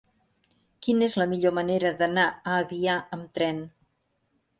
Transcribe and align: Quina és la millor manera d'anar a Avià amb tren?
Quina 0.85 1.03
és 1.07 1.17
la 1.21 1.27
millor 1.33 1.53
manera 1.57 1.91
d'anar 1.99 2.23
a 2.31 2.55
Avià 2.63 2.97
amb 3.19 3.29
tren? 3.37 3.61